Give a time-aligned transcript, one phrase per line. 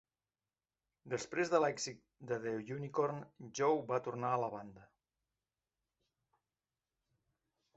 [1.13, 1.99] Després de l'èxit
[2.31, 3.19] de "The Unicorn",
[3.59, 4.87] Joe va tornar a la banda.